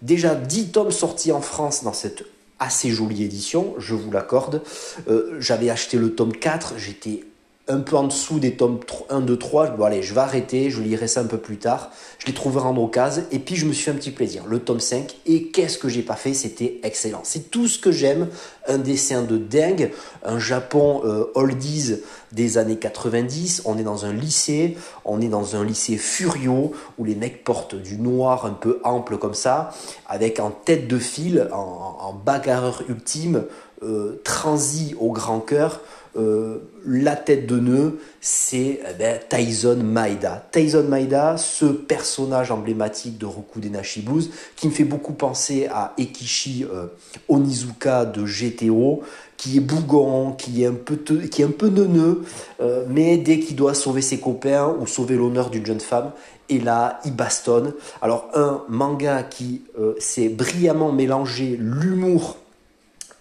Déjà 0.00 0.36
10 0.36 0.70
tomes 0.70 0.92
sortis 0.92 1.32
en 1.32 1.40
France 1.40 1.82
dans 1.82 1.92
cette 1.92 2.22
assez 2.60 2.90
jolie 2.90 3.24
édition, 3.24 3.74
je 3.78 3.96
vous 3.96 4.12
l'accorde. 4.12 4.62
Euh, 5.08 5.36
j'avais 5.40 5.70
acheté 5.70 5.96
le 5.96 6.14
tome 6.14 6.36
4, 6.36 6.74
j'étais 6.78 7.24
un 7.66 7.80
peu 7.80 7.96
en 7.96 8.04
dessous 8.04 8.40
des 8.40 8.56
tomes 8.56 8.80
1, 9.08 9.20
2, 9.22 9.38
3. 9.38 9.70
Bon, 9.70 9.84
allez, 9.84 10.02
je 10.02 10.12
vais 10.12 10.20
arrêter, 10.20 10.68
je 10.68 10.82
lirai 10.82 11.08
ça 11.08 11.20
un 11.20 11.26
peu 11.26 11.38
plus 11.38 11.56
tard. 11.56 11.90
Je 12.18 12.26
l'ai 12.26 12.34
trouvé 12.34 12.60
en 12.60 12.76
occasion 12.76 13.24
et 13.32 13.38
puis 13.38 13.56
je 13.56 13.64
me 13.64 13.72
suis 13.72 13.84
fait 13.84 13.90
un 13.90 13.94
petit 13.94 14.10
plaisir. 14.10 14.44
Le 14.46 14.58
tome 14.58 14.80
5, 14.80 15.16
et 15.24 15.44
qu'est-ce 15.44 15.78
que 15.78 15.88
j'ai 15.88 16.02
pas 16.02 16.16
fait 16.16 16.34
C'était 16.34 16.80
excellent. 16.82 17.22
C'est 17.24 17.50
tout 17.50 17.66
ce 17.66 17.78
que 17.78 17.90
j'aime. 17.90 18.28
Un 18.66 18.78
dessin 18.78 19.22
de 19.22 19.38
dingue, 19.38 19.92
un 20.24 20.38
Japon 20.38 21.02
euh, 21.04 21.24
oldies 21.34 21.96
des 22.32 22.58
années 22.58 22.78
90. 22.78 23.62
On 23.64 23.78
est 23.78 23.82
dans 23.82 24.04
un 24.04 24.12
lycée, 24.12 24.76
on 25.06 25.22
est 25.22 25.28
dans 25.28 25.56
un 25.56 25.64
lycée 25.64 25.96
furio 25.96 26.72
où 26.98 27.04
les 27.04 27.14
mecs 27.14 27.44
portent 27.44 27.74
du 27.74 27.96
noir 27.96 28.44
un 28.44 28.52
peu 28.52 28.80
ample 28.84 29.16
comme 29.16 29.34
ça, 29.34 29.70
avec 30.06 30.38
en 30.38 30.50
tête 30.50 30.86
de 30.86 30.98
file, 30.98 31.48
en, 31.52 31.96
en 32.00 32.12
bagarreur 32.12 32.82
ultime, 32.88 33.44
euh, 33.82 34.20
transi 34.24 34.94
au 34.98 35.12
grand 35.12 35.40
cœur, 35.40 35.80
euh, 36.16 36.58
la 36.86 37.16
tête 37.16 37.46
de 37.46 37.58
nœud, 37.58 37.98
c'est 38.20 38.80
eh 38.88 38.94
ben, 38.98 39.18
Tyson 39.28 39.78
Maeda. 39.82 40.46
Tyson 40.52 40.84
Maeda, 40.88 41.36
ce 41.36 41.64
personnage 41.64 42.50
emblématique 42.50 43.18
de 43.18 43.26
Roku 43.26 43.58
Denashi 43.58 44.02
Blues, 44.02 44.30
qui 44.54 44.68
me 44.68 44.72
fait 44.72 44.84
beaucoup 44.84 45.14
penser 45.14 45.66
à 45.66 45.92
Ekishi 45.98 46.64
euh, 46.64 46.86
Onizuka 47.28 48.04
de 48.04 48.24
GTO, 48.24 49.02
qui 49.36 49.56
est 49.56 49.60
bougon, 49.60 50.32
qui 50.32 50.62
est 50.62 50.66
un 50.66 50.74
peu, 50.74 50.96
qui 50.96 51.42
est 51.42 51.46
un 51.46 51.50
peu 51.50 51.68
neuneux, 51.68 52.22
euh, 52.60 52.84
mais 52.88 53.16
dès 53.16 53.40
qu'il 53.40 53.56
doit 53.56 53.74
sauver 53.74 54.02
ses 54.02 54.20
copains 54.20 54.68
ou 54.80 54.86
sauver 54.86 55.16
l'honneur 55.16 55.50
d'une 55.50 55.66
jeune 55.66 55.80
femme, 55.80 56.12
et 56.48 56.60
là, 56.60 57.00
il 57.06 57.16
bastonne. 57.16 57.72
Alors, 58.02 58.28
un 58.34 58.62
manga 58.68 59.22
qui 59.22 59.62
s'est 59.98 60.28
brillamment 60.28 60.92
mélangé 60.92 61.56
l'humour 61.58 62.36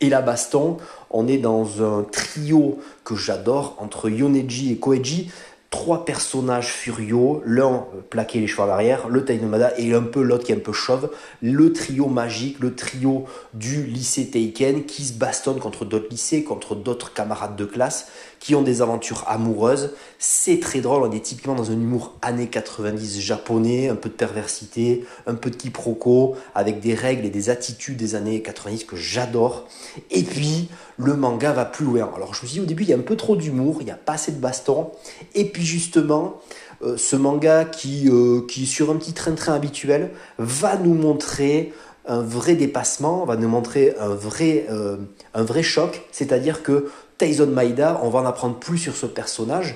et 0.04 0.10
la 0.10 0.22
baston. 0.22 0.78
On 1.10 1.28
est 1.28 1.38
dans 1.38 1.82
un 1.82 2.04
trio 2.04 2.80
que 3.04 3.16
j'adore 3.16 3.78
entre 3.80 4.10
Yoneji 4.10 4.72
et 4.72 4.78
Koeji 4.78 5.32
trois 5.74 6.06
personnages 6.06 6.68
furieux, 6.68 7.42
l'un 7.46 7.88
euh, 7.96 8.02
plaqué 8.08 8.40
les 8.40 8.46
cheveux 8.46 8.62
à 8.62 8.68
l'arrière, 8.68 9.10
le 9.10 9.26
Tainomada 9.26 9.74
et 9.80 9.96
un 9.96 10.04
peu 10.04 10.22
l'autre 10.22 10.44
qui 10.44 10.52
est 10.52 10.56
un 10.56 10.60
peu 10.60 10.72
chauve, 10.72 11.10
le 11.42 11.74
trio 11.74 12.06
magique, 12.06 12.60
le 12.60 12.76
trio 12.76 13.26
du 13.56 13.84
lycée 13.84 14.30
Teiken 14.30 14.86
qui 14.86 15.04
se 15.04 15.14
bastonne 15.14 15.58
contre 15.58 15.84
d'autres 15.84 16.10
lycées, 16.12 16.44
contre 16.44 16.76
d'autres 16.76 17.12
camarades 17.12 17.56
de 17.56 17.66
classe 17.66 18.10
qui 18.44 18.56
ont 18.56 18.62
des 18.62 18.82
aventures 18.82 19.24
amoureuses. 19.28 19.92
C'est 20.20 20.60
très 20.60 20.82
drôle, 20.82 21.04
on 21.04 21.12
est 21.14 21.22
typiquement 21.22 21.56
dans 21.56 21.72
un 21.72 21.76
humour 21.76 22.18
années 22.22 22.48
90 22.48 23.22
japonais, 23.22 23.88
un 23.88 23.96
peu 23.96 24.10
de 24.10 24.16
perversité, 24.16 25.06
un 25.28 25.36
peu 25.36 25.50
de 25.50 25.56
quiproquo, 25.56 26.36
avec 26.54 26.82
des 26.82 26.94
règles 26.94 27.26
et 27.26 27.30
des 27.30 27.50
attitudes 27.50 27.96
des 27.96 28.16
années 28.16 28.42
90 28.42 28.84
que 28.84 28.98
j'adore. 28.98 29.70
Et 30.12 30.24
puis, 30.24 30.68
le 30.98 31.16
manga 31.16 31.54
va 31.54 31.64
plus 31.64 31.86
loin. 31.86 32.12
Alors 32.14 32.34
je 32.34 32.42
me 32.42 32.48
suis 32.48 32.58
dit 32.58 32.60
au 32.60 32.66
début, 32.66 32.84
il 32.84 32.90
y 32.90 32.94
a 32.94 32.98
un 32.98 33.00
peu 33.00 33.16
trop 33.16 33.38
d'humour, 33.38 33.78
il 33.80 33.86
n'y 33.86 33.92
a 33.92 33.96
pas 33.96 34.14
assez 34.14 34.34
de 34.34 34.42
baston. 34.42 34.92
Et 35.36 35.46
puis 35.46 35.64
justement, 35.64 36.42
euh, 36.84 36.98
ce 36.98 37.16
manga 37.16 37.64
qui, 37.64 38.10
euh, 38.10 38.42
qui, 38.46 38.66
sur 38.66 38.92
un 38.92 38.98
petit 38.98 39.14
train-train 39.14 39.54
habituel, 39.54 40.12
va 40.38 40.76
nous 40.76 40.96
montrer 40.96 41.72
un 42.06 42.22
vrai 42.22 42.56
dépassement, 42.56 43.26
va 43.26 43.38
nous 43.38 43.48
montrer 43.48 43.96
un 44.00 44.10
vrai, 44.10 44.66
euh, 44.70 44.98
un 45.34 45.44
vrai 45.44 45.64
choc. 45.64 46.02
C'est-à-dire 46.12 46.64
que 46.64 46.90
Tyson 47.18 47.48
Maida, 47.48 48.00
on 48.04 48.10
va 48.10 48.20
en 48.20 48.26
apprendre 48.26 48.58
plus 48.58 48.78
sur 48.78 48.96
ce 48.96 49.06
personnage 49.06 49.76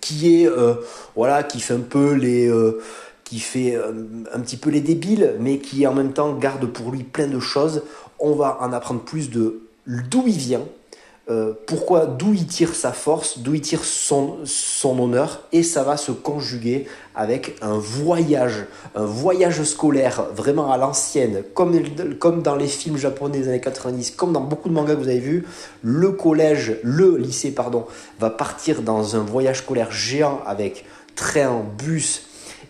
qui 0.00 0.42
est, 0.42 0.50
voilà, 1.16 1.42
qui 1.42 1.60
fait 1.60 1.74
un 1.74 1.80
peu 1.80 2.12
les 2.12 2.50
qui 3.24 3.40
fait 3.40 3.76
un 3.76 4.40
petit 4.40 4.56
peu 4.56 4.70
les 4.70 4.80
débiles, 4.80 5.34
mais 5.40 5.58
qui 5.58 5.86
en 5.86 5.94
même 5.94 6.12
temps 6.12 6.34
garde 6.34 6.66
pour 6.66 6.90
lui 6.90 7.02
plein 7.02 7.26
de 7.26 7.40
choses. 7.40 7.82
On 8.18 8.34
va 8.34 8.58
en 8.60 8.72
apprendre 8.72 9.00
plus 9.00 9.30
de 9.30 9.62
d'où 9.86 10.24
il 10.26 10.36
vient, 10.36 10.64
euh, 11.30 11.52
pourquoi, 11.66 12.06
d'où 12.06 12.32
il 12.34 12.46
tire 12.46 12.74
sa 12.74 12.92
force, 12.92 13.38
d'où 13.38 13.54
il 13.54 13.60
tire 13.60 13.84
son, 13.84 14.40
honneur, 14.84 15.42
et 15.52 15.62
ça 15.62 15.84
va 15.84 15.96
se 15.96 16.10
conjuguer 16.10 16.86
avec 17.14 17.56
un 17.62 17.78
voyage, 17.78 18.64
un 18.96 19.04
voyage 19.04 19.62
scolaire 19.62 20.24
vraiment 20.34 20.72
à 20.72 20.76
l'ancienne, 20.78 21.44
comme, 21.54 21.80
comme 22.18 22.42
dans 22.42 22.56
les 22.56 22.66
films 22.66 22.96
japonais 22.96 23.38
des 23.38 23.48
années 23.48 23.60
90, 23.60 24.10
comme 24.12 24.32
dans 24.32 24.40
beaucoup 24.40 24.68
de 24.68 24.74
mangas 24.74 24.96
que 24.96 25.00
vous 25.00 25.08
avez 25.08 25.20
vus, 25.20 25.46
le 25.82 26.10
collège, 26.10 26.78
le 26.82 27.16
lycée, 27.16 27.52
pardon, 27.52 27.86
va 28.18 28.30
partir 28.30 28.82
dans 28.82 29.14
un 29.14 29.22
voyage 29.22 29.58
scolaire 29.58 29.92
géant 29.92 30.40
avec 30.44 30.84
train, 31.14 31.62
bus, 31.78 32.26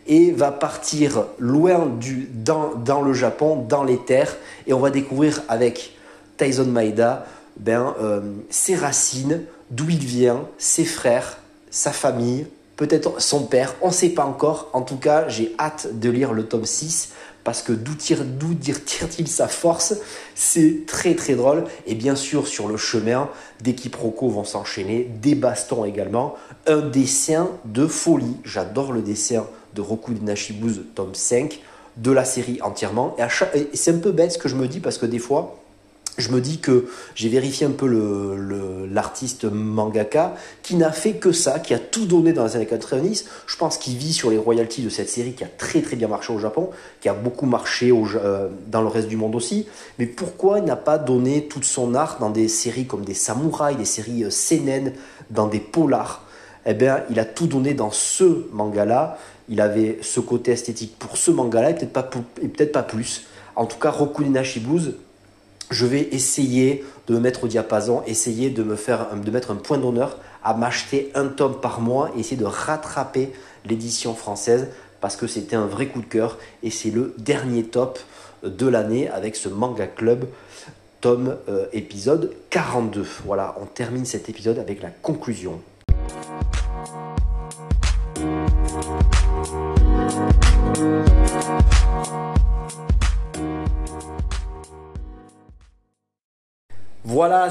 et 0.06 0.30
va 0.30 0.52
partir 0.52 1.24
loin 1.38 1.86
du, 1.86 2.28
dans, 2.34 2.74
dans 2.74 3.00
le 3.00 3.14
Japon, 3.14 3.64
dans 3.66 3.84
les 3.84 3.98
terres, 3.98 4.36
et 4.66 4.74
on 4.74 4.80
va 4.80 4.90
découvrir 4.90 5.42
avec 5.48 5.94
Tyson 6.36 6.66
Maeda, 6.66 7.24
ben, 7.58 7.94
euh, 8.00 8.20
ses 8.50 8.74
racines, 8.74 9.42
d'où 9.70 9.88
il 9.90 10.04
vient, 10.04 10.46
ses 10.58 10.84
frères, 10.84 11.38
sa 11.70 11.92
famille, 11.92 12.46
peut-être 12.76 13.20
son 13.20 13.44
père, 13.44 13.74
on 13.80 13.88
ne 13.88 13.92
sait 13.92 14.10
pas 14.10 14.24
encore. 14.24 14.68
En 14.72 14.82
tout 14.82 14.96
cas, 14.96 15.28
j'ai 15.28 15.54
hâte 15.58 15.98
de 15.98 16.10
lire 16.10 16.32
le 16.32 16.46
tome 16.46 16.66
6 16.66 17.10
parce 17.44 17.62
que 17.62 17.72
d'où 17.72 17.94
tire-t-il 17.94 19.28
sa 19.28 19.48
force? 19.48 19.94
C'est 20.34 20.86
très 20.86 21.14
très 21.14 21.34
drôle. 21.34 21.64
Et 21.86 21.94
bien 21.94 22.16
sûr, 22.16 22.46
sur 22.46 22.68
le 22.68 22.76
chemin, 22.76 23.28
des 23.60 23.74
quiproquos 23.74 24.28
vont 24.28 24.44
s'enchaîner, 24.44 25.10
des 25.20 25.34
bastons 25.34 25.84
également, 25.84 26.34
un 26.66 26.80
dessin 26.80 27.50
de 27.64 27.86
folie. 27.86 28.36
J'adore 28.44 28.92
le 28.92 29.02
dessin 29.02 29.46
de 29.74 29.80
Roku 29.80 30.12
Nashibuz, 30.20 30.82
tome 30.94 31.14
5, 31.14 31.60
de 31.96 32.10
la 32.10 32.24
série 32.24 32.60
entièrement. 32.62 33.16
Et, 33.18 33.58
et 33.58 33.76
c'est 33.76 33.92
un 33.92 33.98
peu 33.98 34.12
bête 34.12 34.32
ce 34.32 34.38
que 34.38 34.48
je 34.48 34.56
me 34.56 34.68
dis 34.68 34.80
parce 34.80 34.98
que 34.98 35.06
des 35.06 35.18
fois, 35.18 35.61
je 36.18 36.28
me 36.30 36.40
dis 36.42 36.58
que 36.58 36.88
j'ai 37.14 37.30
vérifié 37.30 37.66
un 37.66 37.70
peu 37.70 37.86
l'artiste 38.90 39.44
mangaka 39.44 40.34
qui 40.62 40.76
n'a 40.76 40.92
fait 40.92 41.14
que 41.14 41.32
ça, 41.32 41.58
qui 41.58 41.72
a 41.72 41.78
tout 41.78 42.04
donné 42.04 42.34
dans 42.34 42.44
les 42.44 42.56
années 42.56 42.66
90. 42.66 43.24
Je 43.46 43.56
pense 43.56 43.78
qu'il 43.78 43.96
vit 43.96 44.12
sur 44.12 44.30
les 44.30 44.36
royalties 44.36 44.82
de 44.82 44.90
cette 44.90 45.08
série 45.08 45.32
qui 45.32 45.42
a 45.42 45.48
très 45.48 45.80
très 45.80 45.96
bien 45.96 46.08
marché 46.08 46.32
au 46.32 46.38
Japon, 46.38 46.68
qui 47.00 47.08
a 47.08 47.14
beaucoup 47.14 47.46
marché 47.46 47.92
euh, 47.92 48.48
dans 48.68 48.82
le 48.82 48.88
reste 48.88 49.08
du 49.08 49.16
monde 49.16 49.34
aussi. 49.34 49.66
Mais 49.98 50.04
pourquoi 50.06 50.58
il 50.58 50.66
n'a 50.66 50.76
pas 50.76 50.98
donné 50.98 51.46
toute 51.46 51.64
son 51.64 51.94
art 51.94 52.18
dans 52.20 52.30
des 52.30 52.48
séries 52.48 52.86
comme 52.86 53.04
des 53.06 53.14
samouraïs, 53.14 53.78
des 53.78 53.86
séries 53.86 54.24
euh, 54.24 54.30
seinen, 54.30 54.92
dans 55.30 55.46
des 55.46 55.60
polars? 55.60 56.24
Eh 56.66 56.74
bien, 56.74 57.04
il 57.10 57.18
a 57.18 57.24
tout 57.24 57.46
donné 57.46 57.72
dans 57.72 57.90
ce 57.90 58.46
manga-là. 58.52 59.18
Il 59.48 59.60
avait 59.62 59.98
ce 60.02 60.20
côté 60.20 60.52
esthétique 60.52 60.96
pour 60.98 61.16
ce 61.16 61.30
manga-là 61.30 61.70
et 61.70 61.74
peut-être 61.74 61.92
pas, 61.92 62.02
peut 62.02 62.66
pas 62.66 62.82
plus. 62.82 63.24
En 63.56 63.66
tout 63.66 63.78
cas, 63.78 63.90
Rokunin 63.90 64.42
Shibuz, 64.42 64.94
je 65.72 65.86
vais 65.86 66.08
essayer 66.12 66.84
de 67.06 67.14
me 67.14 67.20
mettre 67.20 67.44
au 67.44 67.48
diapason, 67.48 68.02
essayer 68.06 68.50
de 68.50 68.62
me 68.62 68.76
faire, 68.76 69.08
mettre 69.30 69.50
un 69.50 69.56
point 69.56 69.78
d'honneur 69.78 70.18
à 70.44 70.54
m'acheter 70.54 71.10
un 71.14 71.26
tome 71.26 71.60
par 71.60 71.80
mois 71.80 72.10
et 72.16 72.20
essayer 72.20 72.36
de 72.36 72.44
rattraper 72.44 73.32
l'édition 73.64 74.14
française 74.14 74.68
parce 75.00 75.16
que 75.16 75.26
c'était 75.26 75.56
un 75.56 75.66
vrai 75.66 75.86
coup 75.86 76.00
de 76.00 76.06
cœur 76.06 76.38
et 76.62 76.70
c'est 76.70 76.90
le 76.90 77.14
dernier 77.18 77.64
top 77.64 77.98
de 78.44 78.66
l'année 78.66 79.08
avec 79.08 79.36
ce 79.36 79.48
manga 79.48 79.86
club 79.86 80.26
tome 81.00 81.36
euh, 81.48 81.66
épisode 81.72 82.32
42. 82.50 83.04
Voilà, 83.24 83.56
on 83.60 83.66
termine 83.66 84.04
cet 84.04 84.28
épisode 84.28 84.58
avec 84.58 84.82
la 84.82 84.90
conclusion. 84.90 85.60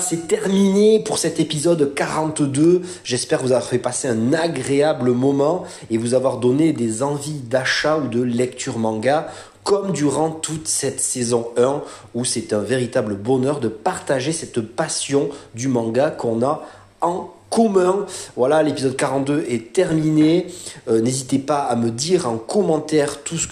C'est 0.01 0.27
terminé 0.27 1.00
pour 1.00 1.17
cet 1.17 1.39
épisode 1.39 1.93
42. 1.93 2.81
J'espère 3.03 3.41
vous 3.41 3.51
avoir 3.51 3.67
fait 3.67 3.77
passer 3.77 4.08
un 4.08 4.34
agréable 4.34 5.12
moment 5.12 5.63
et 5.89 5.98
vous 5.98 6.13
avoir 6.13 6.38
donné 6.38 6.74
des 6.74 7.03
envies 7.03 7.39
d'achat 7.39 7.98
ou 7.98 8.08
de 8.08 8.22
lecture 8.22 8.77
manga 8.77 9.27
comme 9.63 9.91
durant 9.91 10.31
toute 10.31 10.67
cette 10.67 11.00
saison 11.00 11.50
1 11.55 11.84
où 12.15 12.25
c'est 12.25 12.51
un 12.51 12.62
véritable 12.62 13.15
bonheur 13.15 13.60
de 13.60 13.67
partager 13.67 14.31
cette 14.31 14.60
passion 14.62 15.29
du 15.53 15.67
manga 15.67 16.10
qu'on 16.10 16.43
a 16.43 16.63
en 17.01 17.31
commun. 17.51 18.05
Voilà, 18.36 18.63
l'épisode 18.63 18.96
42 18.96 19.46
est 19.50 19.74
terminé. 19.74 20.48
Euh, 20.88 21.01
n'hésitez 21.01 21.38
pas 21.38 21.60
à 21.63 21.75
me 21.75 21.91
dire 21.91 22.27
en 22.27 22.38
commentaire 22.38 23.24
tout 23.24 23.38
ce, 23.38 23.48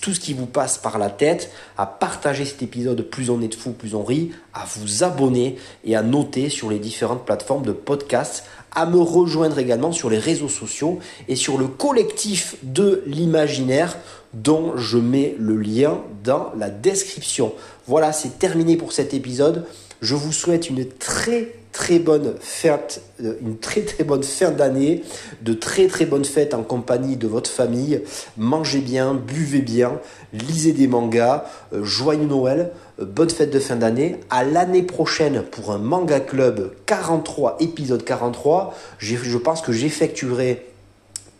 tout 0.00 0.14
ce 0.14 0.20
qui 0.20 0.32
vous 0.32 0.46
passe 0.46 0.78
par 0.78 0.98
la 0.98 1.10
tête, 1.10 1.50
à 1.76 1.86
partager 1.86 2.44
cet 2.44 2.62
épisode, 2.62 3.02
plus 3.02 3.30
on 3.30 3.40
est 3.42 3.48
de 3.48 3.54
fou, 3.54 3.72
plus 3.72 3.94
on 3.94 4.02
rit, 4.02 4.32
à 4.54 4.64
vous 4.76 5.04
abonner 5.04 5.56
et 5.84 5.94
à 5.94 6.02
noter 6.02 6.48
sur 6.48 6.70
les 6.70 6.78
différentes 6.78 7.24
plateformes 7.24 7.64
de 7.64 7.72
podcast, 7.72 8.44
à 8.74 8.86
me 8.86 8.98
rejoindre 8.98 9.58
également 9.58 9.92
sur 9.92 10.08
les 10.08 10.18
réseaux 10.18 10.48
sociaux 10.48 10.98
et 11.28 11.36
sur 11.36 11.58
le 11.58 11.66
collectif 11.66 12.56
de 12.62 13.02
l'imaginaire 13.06 13.98
dont 14.32 14.78
je 14.78 14.96
mets 14.96 15.34
le 15.38 15.56
lien 15.56 15.98
dans 16.24 16.52
la 16.56 16.70
description. 16.70 17.52
Voilà, 17.86 18.12
c'est 18.12 18.38
terminé 18.38 18.78
pour 18.78 18.92
cet 18.92 19.12
épisode. 19.12 19.66
Je 20.02 20.16
vous 20.16 20.32
souhaite 20.32 20.68
une 20.68 20.84
très 20.84 21.54
très 21.70 22.00
bonne 22.00 22.34
fête, 22.40 23.02
euh, 23.22 23.34
une 23.40 23.56
très 23.56 23.82
très 23.82 24.02
bonne 24.02 24.24
fin 24.24 24.50
d'année, 24.50 25.04
de 25.42 25.52
très 25.52 25.86
très 25.86 26.06
bonnes 26.06 26.24
fêtes 26.24 26.54
en 26.54 26.64
compagnie 26.64 27.16
de 27.16 27.28
votre 27.28 27.48
famille. 27.48 28.02
Mangez 28.36 28.80
bien, 28.80 29.14
buvez 29.14 29.62
bien, 29.62 30.00
lisez 30.32 30.72
des 30.72 30.88
mangas, 30.88 31.44
euh, 31.72 31.84
joyeux 31.84 32.26
Noël, 32.26 32.72
euh, 33.00 33.04
bonne 33.04 33.30
fête 33.30 33.50
de 33.50 33.60
fin 33.60 33.76
d'année. 33.76 34.16
À 34.28 34.42
l'année 34.42 34.82
prochaine 34.82 35.42
pour 35.42 35.70
un 35.70 35.78
manga 35.78 36.18
club 36.18 36.74
43, 36.86 37.58
épisode 37.60 38.04
43. 38.04 38.74
Je 38.98 39.38
pense 39.38 39.62
que 39.62 39.70
j'effectuerai 39.70 40.66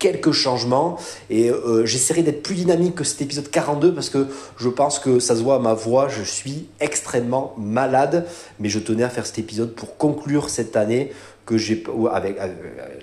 quelques 0.02 0.32
changements 0.32 0.98
et 1.30 1.48
euh, 1.48 1.86
j'essaierai 1.86 2.24
d'être 2.24 2.42
plus 2.42 2.56
dynamique 2.56 2.96
que 2.96 3.04
cet 3.04 3.22
épisode 3.22 3.48
42 3.48 3.94
parce 3.94 4.10
que 4.10 4.26
je 4.56 4.68
pense 4.68 4.98
que 4.98 5.20
ça 5.20 5.36
se 5.36 5.42
voit 5.42 5.54
à 5.54 5.58
ma 5.60 5.74
voix, 5.74 6.08
je 6.08 6.24
suis 6.24 6.66
extrêmement 6.80 7.54
malade, 7.56 8.26
mais 8.58 8.68
je 8.68 8.80
tenais 8.80 9.04
à 9.04 9.08
faire 9.08 9.24
cet 9.26 9.38
épisode 9.38 9.76
pour 9.76 9.96
conclure 9.98 10.50
cette 10.50 10.74
année 10.74 11.12
que 11.46 11.56
j'ai 11.56 11.84
avec, 12.10 12.36
euh, 12.40 12.48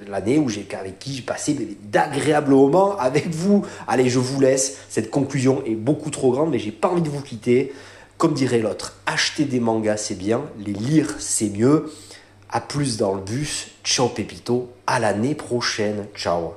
l'année 0.10 0.40
où 0.40 0.50
j'ai 0.50 0.68
avec 0.78 1.00
qui 1.00 1.16
j'ai 1.16 1.22
passé 1.22 1.78
d'agréables 1.84 2.52
moments 2.52 2.98
avec 2.98 3.30
vous. 3.30 3.66
Allez, 3.88 4.10
je 4.10 4.20
vous 4.20 4.42
laisse. 4.42 4.80
Cette 4.90 5.10
conclusion 5.10 5.64
est 5.66 5.76
beaucoup 5.76 6.10
trop 6.10 6.32
grande, 6.32 6.52
mais 6.52 6.60
j'ai 6.60 6.72
pas 6.72 6.90
envie 6.90 7.02
de 7.02 7.10
vous 7.10 7.22
quitter. 7.22 7.72
Comme 8.18 8.34
dirait 8.34 8.60
l'autre, 8.60 8.98
acheter 9.06 9.46
des 9.46 9.62
mangas 9.62 9.96
c'est 9.96 10.18
bien, 10.18 10.42
les 10.66 10.74
lire 10.74 11.16
c'est 11.20 11.50
mieux. 11.50 11.90
À 12.50 12.60
plus 12.60 12.98
dans 12.98 13.14
le 13.14 13.22
bus. 13.22 13.68
Ciao 13.86 14.10
Pépito, 14.10 14.70
à 14.86 15.00
l'année 15.00 15.36
prochaine. 15.36 16.08
Ciao. 16.14 16.56